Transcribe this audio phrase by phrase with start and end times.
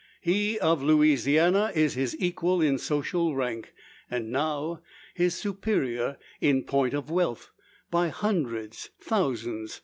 [0.19, 3.71] He of Louisiana is his equal in social rank,
[4.09, 4.81] and now
[5.13, 7.51] his superior in point of wealth,
[7.91, 9.79] by hundreds, thousands.